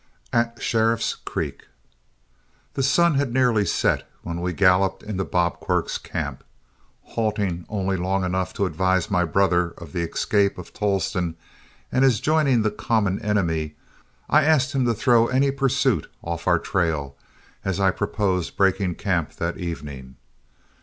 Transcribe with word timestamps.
AT 0.33 0.59
SHERIFF'S 0.59 1.13
CREEK 1.13 1.67
The 2.73 2.81
sun 2.81 3.13
had 3.19 3.31
nearly 3.31 3.63
set 3.67 4.09
when 4.23 4.41
we 4.41 4.51
galloped 4.51 5.03
into 5.03 5.23
Bob 5.23 5.59
Quirk's 5.59 5.99
camp. 5.99 6.43
Halting 7.03 7.67
only 7.69 7.97
long 7.97 8.23
enough 8.23 8.51
to 8.55 8.65
advise 8.65 9.11
my 9.11 9.25
brother 9.25 9.75
of 9.77 9.93
the 9.93 10.01
escape 10.01 10.57
of 10.57 10.73
Tolleston 10.73 11.35
and 11.91 12.03
his 12.03 12.19
joining 12.19 12.63
the 12.63 12.71
common 12.71 13.19
enemy, 13.19 13.75
I 14.27 14.43
asked 14.43 14.73
him 14.73 14.85
to 14.87 14.95
throw 14.95 15.27
any 15.27 15.51
pursuit 15.51 16.09
off 16.23 16.47
our 16.47 16.57
trail, 16.57 17.15
as 17.63 17.79
I 17.79 17.91
proposed 17.91 18.57
breaking 18.57 18.95
camp 18.95 19.35
that 19.35 19.59
evening. 19.59 20.15